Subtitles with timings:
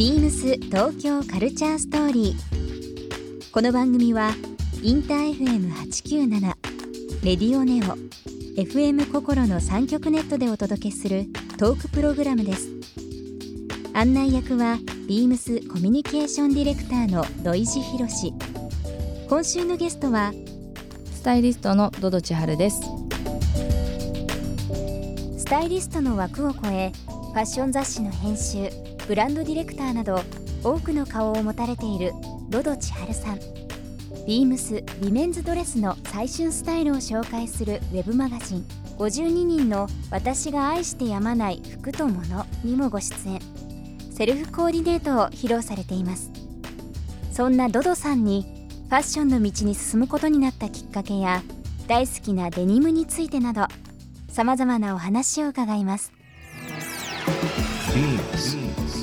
[0.00, 3.50] ビームス東京カルチャーストーリー。
[3.52, 4.30] この番組は
[4.82, 6.40] インター FM897
[7.22, 7.98] レディオネオ
[8.58, 11.26] FM 心の三極ネットでお届けする
[11.58, 12.70] トークプログラムです。
[13.92, 18.32] 案内役はビームスコミュニケーションディレクターの土井博志。
[19.28, 20.32] 今週のゲストは
[21.12, 22.80] スタイリストのドド千春です。
[25.36, 30.22] スタイリストの枠を超えファッション雑誌の編集ブランドディレクターなど
[30.62, 32.12] 多くの顔を持たれている
[32.48, 33.40] 百々千晴さん。
[34.24, 38.64] ビームスウィメンズドレスの最旬スタイルを紹介するウェブマガジン。
[38.98, 43.40] 52人の私が愛してやまない服と物にもご出演。
[44.12, 46.30] セルフコーディネートを披露されています。
[47.32, 51.42] そんな百々さんにファッションの道に進むことになったきっかけや
[51.88, 53.66] 大好きなデニムについてなど
[54.28, 56.12] さまざまなお話を伺います。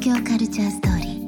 [0.00, 1.24] 東京カルチャーストーリー。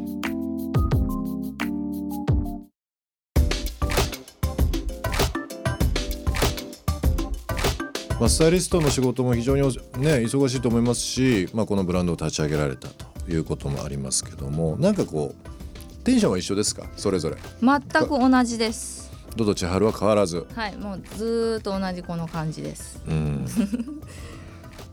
[8.19, 9.77] まあ、スタイリストの仕事も非常におね
[10.17, 16.89] 忙しいと思いますし、まあ、このブランドを立ち上げられたということもありますけどもなんかこうテンションは一緒ですか？
[16.97, 17.37] それぞれ。
[17.63, 19.07] 全く同じです。
[19.37, 23.01] ドド千春は変わらず、はい、もうずーっと同じこの感じです。
[23.07, 23.47] うん、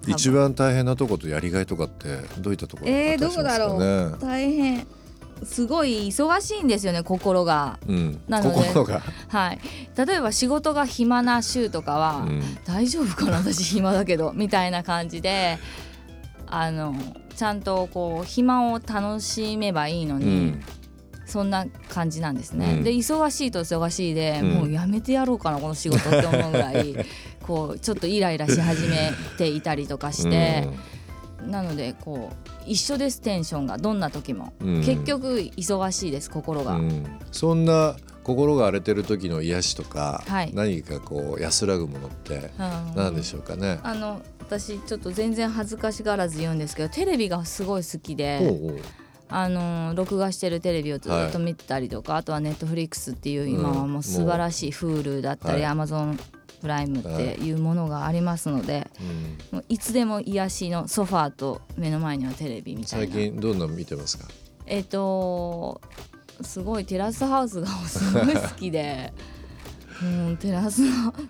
[0.08, 3.80] 一番大変なとことやりがいとかってどういったところえー、どこだろう。
[3.80, 4.88] ね大変。
[5.44, 7.80] すごい忙しいんですよね、心が。
[7.88, 8.72] うん、なので。
[9.28, 9.60] はい。
[9.98, 12.42] 例えば仕事が暇な週とかは、うん。
[12.66, 13.38] 大丈夫かな？
[13.38, 14.32] 私暇だけど。
[14.34, 15.58] みたいな感じで、
[16.48, 16.96] あの
[17.36, 20.46] ちゃんとこう暇を楽しめばいいのうに。
[20.46, 20.64] ん。
[21.26, 22.84] そんな感じなんですね、うん。
[22.84, 24.52] で忙しいと忙しいで、うん。
[24.52, 26.94] もうやめてやろうかなこの仕事って思うぐらい
[27.44, 30.68] こうちょっとイライラし始めていたりとかして、
[31.46, 34.84] なのでこう一緒ですテンションがどんな時も、うん。
[34.84, 37.06] 結局忙しいです心が、うん。
[37.32, 40.52] そんな心が荒れてる時の癒しとか、はい。
[40.54, 42.96] 何かこう安らぐものってうん。
[42.96, 43.80] 何でしょうかね？
[43.84, 48.82] あの私ちょっと全然恥ずかしがらず言うんですけどテレビがすごい好きで、ほうほう。
[49.30, 54.04] あの録画してるテレビをずっと見てたりとか、あとはネットフリックスっていう今はもう。
[54.04, 55.74] 素晴らしい Hulu だったりはい。
[55.74, 56.20] Amazon
[56.64, 58.90] プライムっていうものがありますので、
[59.52, 59.58] うん。
[59.58, 64.30] もういつでも癒しのソファーと目の前にはテレビみたい最な近どんなの見てますか？
[64.66, 65.82] えっ、と
[66.42, 69.12] すごいテラスハウスがすごい好きで
[70.02, 70.82] もうテラス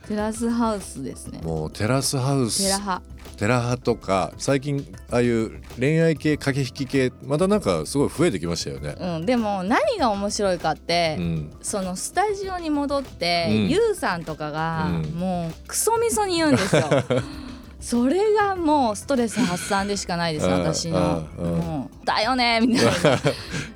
[0.08, 1.42] テラスハウスですね。
[1.44, 2.64] もうテラスハウス。
[2.64, 3.02] テラハ。
[3.38, 8.96] テラハとか最近ああいう恋愛系駆け引き系またなんかすごい増えてきましたよね。
[9.00, 13.70] うん、でも何が面白いかって、うん、そのスタジオに戻って、うん。
[13.70, 15.20] ゆうさんとかが、うん。
[15.20, 16.84] もうクソみそに言うんですよ。
[17.84, 21.28] それがもうストレス発散でしかないですうん私の。
[21.38, 21.60] うんうん。
[21.60, 22.92] もうだよね みたいな。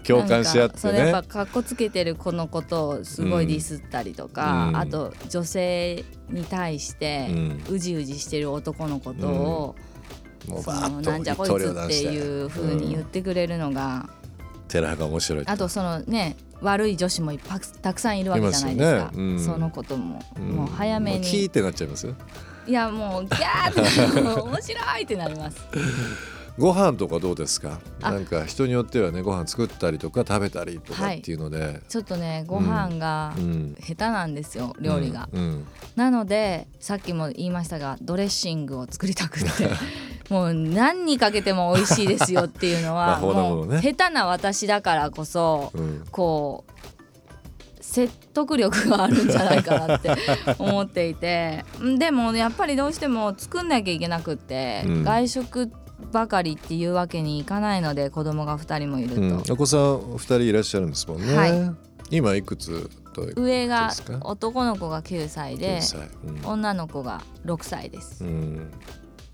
[0.08, 1.24] 共感し合ってなんかそれやねっぱ。
[1.24, 4.78] かっこつけてる子のことをすごいディスったりとか、うん。
[4.78, 7.64] あと女性に対してうん。
[7.70, 9.76] うじうじしてる男のことを、
[10.46, 14.08] そもうバーなんじゃこい一つっていう風に言ってくれるのが、
[14.70, 15.44] テラハが面白い。
[15.46, 19.12] あとそのね悪い女子もいっぱいたくさんいるわけじゃないですか。
[19.12, 19.18] ね。
[19.18, 19.40] うん。
[19.44, 21.18] そのことも、うんもう早めに。
[21.18, 22.08] もうキーってなっちゃいます？
[22.68, 25.58] いやもうギャーって面白いってなります。
[26.58, 27.80] ご飯とかどうですか？
[28.02, 28.12] あ。
[28.12, 33.76] なんか人によってはねご飯作ったりとか食べたりとかっていうので、ちょっとねご飯がうん。
[33.80, 35.42] 下手なんですよ料理が、うん。
[35.42, 35.68] うん。
[35.96, 39.70] なのでさっきも言いましたがドレッシングを作りたくって。
[40.34, 46.04] もう何にかけても美味しいですよっていうのは もう下手な私だからこそうん。
[46.12, 46.72] こう
[47.98, 50.12] 説得力があるんじゃないかなって
[50.60, 51.66] 思っていて。
[51.82, 55.04] んでもやっぱりどうしても作んなきゃいけなくって、うん。
[55.04, 55.72] 外食
[56.12, 59.44] ばかりっていうわけにいかないので子供が2人もいると、うん。
[59.50, 61.72] お子さん2人いらっしゃるんですもんね、はい。
[62.12, 62.88] 今いくつ
[63.36, 63.90] 上が
[64.22, 66.10] 男の子が9歳で9歳。
[66.28, 66.46] うん。
[66.46, 68.24] 女の子が6歳です。
[68.24, 68.72] うん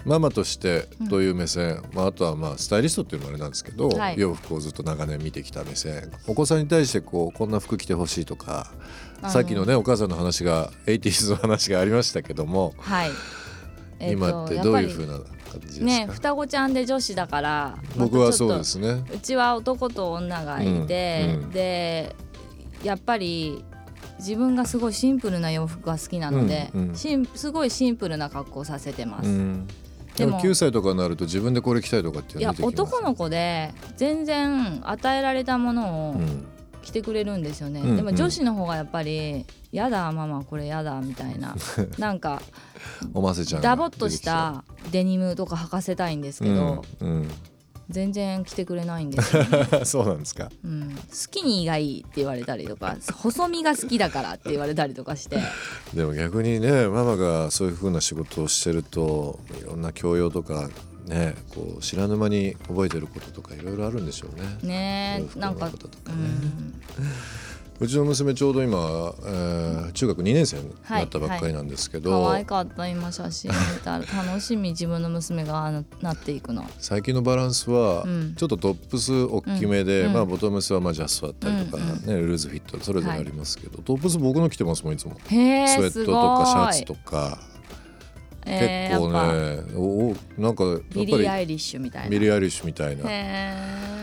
[0.05, 4.15] ママとしてどういう目線、まあ、あとはまあスタイリストっていうのもあれなんですけど、はい。
[4.17, 6.11] 洋服をずっと長年見てきた目線。
[6.27, 8.71] お子さんに対してこうこんな服着てほしいとか
[9.29, 13.09] さっきのねお母さんの話が 80s の話がありましたけども、はい、
[13.99, 19.03] えーと今ってどういうふうな感じですか、ね双子ちゃんで女子だから僕はそうですね。
[19.13, 21.49] うちは男と女がいて、うんうん。
[21.51, 22.15] で
[22.83, 23.63] やっぱり
[24.19, 26.95] 自分がすごいシンプルな洋服が好きなので、うんうん。
[26.95, 29.29] すごいシンプルな格好をさせてます。
[29.29, 29.67] うん
[30.15, 36.45] でも9歳とかになると自分でこれ着たいとかっていや男の子で全然与えられたものをうん。
[36.83, 41.55] 着てくれるんですよね、うんでも女子の方がやっぱり「やだママこれやだ」みたいな。
[41.97, 42.41] なんか
[43.13, 47.29] おませちゃんがダボっとしたデニムとか履かせたいんですけど、うん
[47.89, 49.67] 全然着てくれないんですよ、ね。
[49.71, 50.49] う んそうなんですか。
[50.63, 55.37] うん、スキニーがいいって言われたりとか細身が好きだからって言われたりとかして。
[55.93, 60.69] でも逆にねママがそういう風な仕事をしてるといろんな教養とか
[61.05, 65.19] ねこう知らぬ間に覚えてることとかいろいろあるんでしょうね。
[65.19, 66.17] ねなんかこととかね。
[66.17, 66.81] うん
[67.79, 68.77] うちの娘ちょうど今、
[69.25, 76.65] えー中学2年生になったばっかりなんですけど、可愛かった今写真見たら楽しみ自分の娘がななっていくの。
[76.79, 78.35] 最近のバランスはうん。
[78.35, 80.13] ちょっとトップス大きめで、うん。
[80.13, 85.15] まあ、ボトムスはまあジャストだったりとか、うんねルーズフィットそれぞれありますけど、トップス僕の着てますもんいつも。
[85.27, 87.39] スウェットとかシャツとか、か、
[88.45, 89.81] えー結構ねお
[90.11, 92.09] おなんかやっビリー・アイリッシュみたいな。
[92.09, 93.03] ミリー・アイリッシュみたいな。
[93.09, 93.53] へ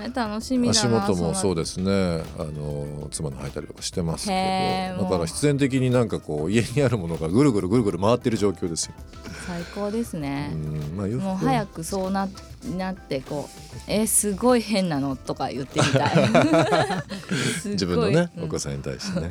[0.06, 2.22] え楽しみだ足な元もそうでですね。
[2.38, 5.04] あの妻の履いたりとかしてますけど。
[5.04, 8.94] だから必然的になんかこう家にあるものがぐるぐるぐるぐる回ってる状況ですよ。
[9.46, 10.50] 最高ですね。
[10.52, 12.28] う、んまあ、もう早くそうな
[12.76, 15.16] なってこうえすごい変なの？
[15.16, 17.00] とか言ってみた い。
[17.72, 18.44] 自分のね、うん。
[18.44, 19.30] お子さんに対してね。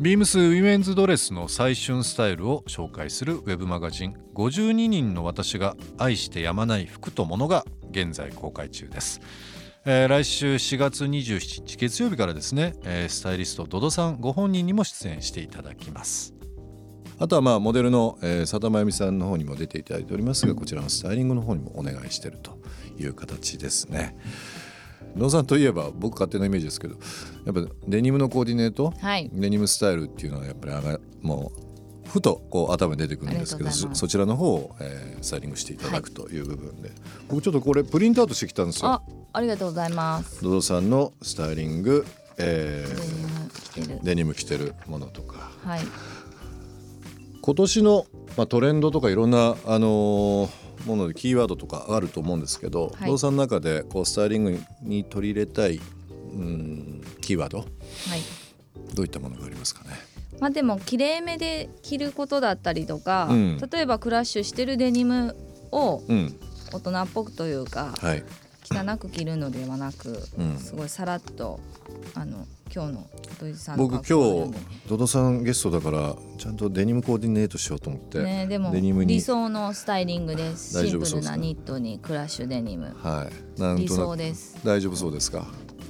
[0.00, 9.20] ビームスウィメンズドレスの最春スタイルを紹介するウェブマガジン52人の私が愛してやまない服と物が現在公開中です、
[9.84, 16.34] えー来週4月27日月曜日からですね、えースタイリストドドさんご本人にも出演していただきます
[17.20, 22.58] あとはまあモデルの、えー、佐田真由美さんの方にも出ていただいておりますがこちらのスタイリングの方にもお願いしていると
[22.98, 24.16] いう形ですね。
[25.16, 26.96] 野さんといえば僕勝手なイメージですけど
[27.44, 29.30] やっぱデニムのコーディネートはい。
[29.32, 36.90] デニムスタイルっていうのはやっぱり上がもうふとこう頭に出てくるんですけどそそちらの方を、えースタイリングしていただくという部分で、
[37.28, 38.90] 僕ちょっとこれプリントアウトしてきたんですよ。
[38.90, 39.02] あ。
[39.32, 40.44] ありがとうございます。
[40.44, 42.04] ドドさんのスタイリング、
[42.36, 44.00] えデニーム着てる。
[44.02, 45.50] デニム着てるものとか。
[45.64, 45.80] はい。
[47.40, 48.06] 今年の、
[48.36, 53.06] まあ、トレンドとかいろんな、あのーものでキーワードとかあると思うんですけど、はい。
[53.06, 55.80] ドドさんの中でこうスタイリングに取り入れたい、
[56.32, 57.68] うん、キーワードはい。
[58.94, 59.90] どういったものがありますかね？
[60.40, 63.58] まあでもきれいめで着ることだったりとか、うん。
[63.58, 65.36] 例えばクラッシュしてるデニム
[65.70, 66.38] をうん、
[66.72, 68.24] 大人っぽくというかはい、
[68.70, 70.58] 汚く着るのではなく、うん。
[70.58, 71.58] すごいさらっと
[72.14, 73.06] あの今日の
[73.38, 74.52] 土井さんの僕今日
[74.88, 79.14] ドドさんゲストだからちゃんとデニムコーディネートしようと思って、ね、でもデニムに。
[79.14, 80.74] 理想のスタイリングです。
[80.74, 81.36] 大シンプ丈夫そうですか？
[81.36, 82.92] ルなニットにクラッシュデニム。
[83.00, 83.60] はい。
[83.60, 84.58] なん理想です。
[84.64, 85.46] 大丈夫そうですか？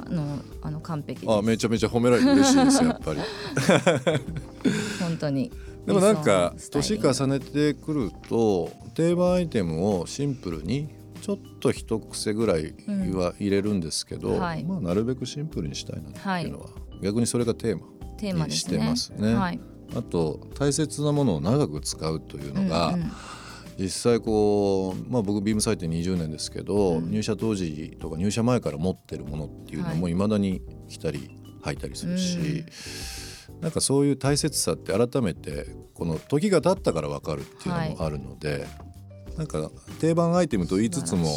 [0.07, 3.21] あのあの完璧あめちゃめちゃ褒められて嬉しいですやっぱり。
[5.01, 5.51] 本当に。
[5.87, 10.89] でもなんか年重ねてくると定番アイテムをシンプルに
[11.25, 12.75] ちょっと一癖ぐらい
[13.15, 14.41] は入れるんですけど、うん。
[14.41, 14.65] はい。
[14.65, 16.69] まあなるべくシンプルにしたいなっていうのは、
[17.03, 19.35] 逆にそれがテーマにしてますね。
[19.35, 19.61] はい、
[19.97, 23.13] あと大切なものを長く使うというのが、うんうん。
[23.79, 27.11] 実際こう、まあ、僕ビームサイト20年ですけど、うん。
[27.11, 30.15] 入社当時とか入社前から持ってるものっていうのもはい。
[30.15, 31.31] まだに着たり
[31.63, 32.67] 履いたりするし、
[33.63, 38.67] なんかそういう大切さって改めてこの時が経ったから分かるっていうのもあるので、
[39.37, 41.29] なんか定番アイテムと言いつつも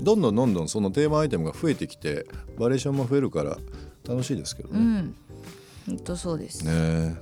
[0.00, 2.26] どんどんどんどんその定番アイテムが増えてきて
[2.58, 3.58] バリエーションも増えるから
[4.06, 4.78] 楽しいですけどね。
[4.78, 5.14] うん。
[5.86, 7.16] 本当そうです、ね。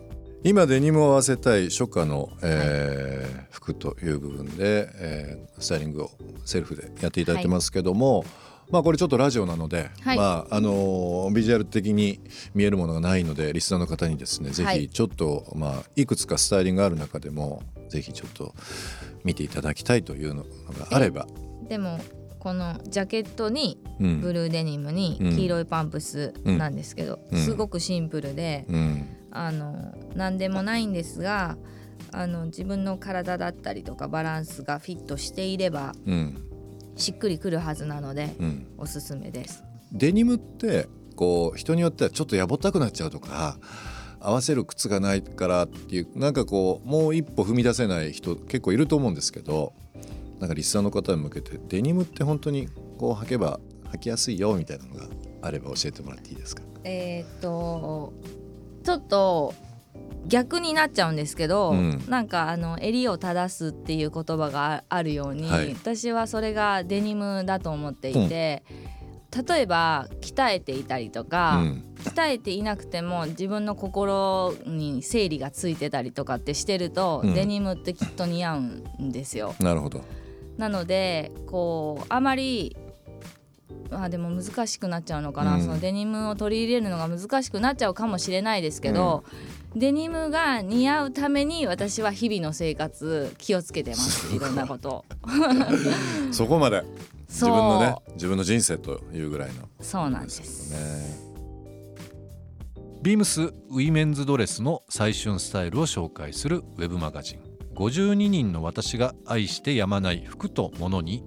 [0.44, 6.10] 今デニムを合わせたい初夏の、えー服という部分で、えースタイリングを
[6.44, 8.24] セルフでやっていただいてますけども、
[8.70, 10.16] まあこれちょっとラジオなので、はい。
[10.16, 12.20] まああのービジュアル的に
[12.54, 18.54] 見えるものがないのでリスナーの方にですねぜひはいちょっと、まあいくつかスタイリングがある中でもぜひちょっと
[19.24, 20.48] 見ていただきたいというのが
[20.90, 21.26] あれば、
[21.68, 21.98] でも
[22.38, 24.20] このジャケットにうん。
[24.20, 25.36] ブルーデニムにうん。
[25.36, 27.38] 黄色いパンプスなんですけど、うん。
[27.38, 29.06] すごくシンプルで、うん。
[29.30, 31.56] あの何でもないんですが
[32.12, 36.47] あの自分の体だったりとかバランスがフィットしていればうん
[36.98, 39.64] しっくりくるはずなので、うん、おすすめです。
[39.92, 43.56] デニムってこう人によってはちょっとやぼったくなっちゃうとか
[44.20, 49.72] 合わせる靴がないからっていうなんかこうもう一歩踏み出せない人結構いると思うんですけど
[50.40, 53.60] なんかリスナーの方に向けてデニムって本当にこう履けば
[53.92, 55.06] 履きやすいよみたいなのが
[55.42, 56.62] あれば教えてもらっていいですか？
[56.84, 58.12] えーっと
[58.84, 59.54] ちょっと
[60.26, 62.04] 逆になっちゃうんですけど、うん。
[62.08, 65.72] なんかあの襟を正すっていう言葉がああるように、はい。
[65.72, 68.62] 私はそれがデニムだと思っていて、
[69.48, 71.84] 例えば鍛えていたりとか、うん。
[71.98, 77.34] 鍛えていなくても自分の心に整理がついてたりとかってしてると、うん。
[77.34, 78.60] デニムってきっと似合う
[79.02, 79.54] んですよ。
[79.60, 80.02] なるほど。
[80.56, 82.76] なのでこうあまり
[83.90, 85.62] あでも難しくなっちゃうのかな、うん。
[85.62, 89.24] そのデニムを取り入れるのが難しくなっちゃうかもしれないですけど、
[89.78, 94.34] デニムが似合うために私は日々の生活気をつけてます。
[94.34, 94.38] い。
[94.38, 95.04] ろんなこと。
[96.32, 96.82] そこまで。
[97.28, 99.68] 自分のね自分の人生というぐらいの。
[99.80, 100.72] そうなんです。
[100.72, 101.28] ね。
[103.02, 107.40] ビームスウィメンズドレスの最春スタイルを紹介するウェブマガジン。
[107.76, 111.22] 52人の私が愛してやまない服と物に。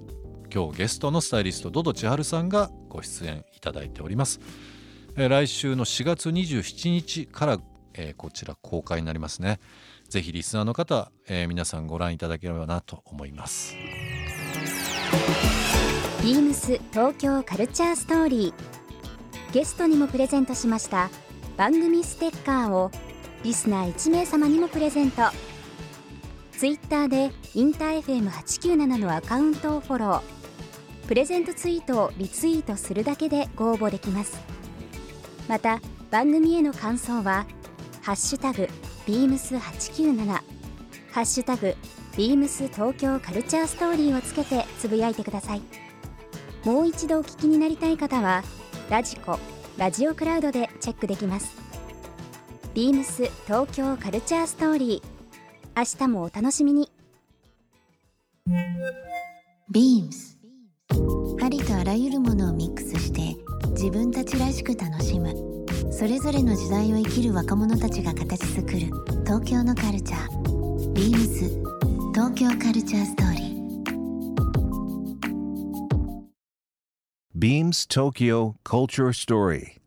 [0.53, 4.41] 今日ゲストのスタイリストドド千春さんがご出演いただいております、
[5.15, 7.57] えー来週の4月27日から、
[7.93, 9.59] えーこちら公開になりますね。
[10.09, 13.75] ぜひリスナーの方、えー皆さんご覧いただければなと思います。
[16.23, 19.53] ビームス東京カルチャーストーリー。
[19.53, 21.09] ゲストにもプレゼントしました
[21.57, 22.89] 番組ステッカーを
[23.43, 25.23] リスナー1名様にもプレゼント。
[26.51, 30.21] ツイッターでインター FM897 のアカウントをフォロー。
[31.07, 34.39] プレゼントツイートをリツイートするだけでご応募できます。
[35.49, 35.81] また
[36.11, 37.45] 番組への感想は
[38.01, 38.67] 「ハッシュタグ
[39.05, 40.25] ビームス897」
[41.11, 41.75] 「ハッシュタグ
[42.17, 45.61] ビームス東京カルチャーストーリー」をつけてつぶやいてください。
[46.65, 48.43] もう一度お聞きになりたい方は
[48.89, 49.39] ラジコ
[49.77, 51.55] ラジオクラウドでチェックできます。
[52.73, 55.21] ビームス東京カルチャーストーリー。
[55.75, 56.91] 明日もお楽しみに。
[59.71, 60.37] ビームス。
[61.43, 63.35] ありとあらゆるものをミックスして
[63.71, 65.30] 自分たちらしく楽しむ。
[66.01, 68.79] それぞれの時代を生きる若者たちが形作る
[69.23, 71.47] 東京のカルチャービームス
[72.11, 79.77] 東京カルチャーストーリー Beams Tokyo Culture Story.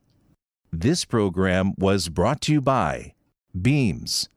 [0.73, 3.14] This program was brought to you by
[3.52, 4.28] Beams.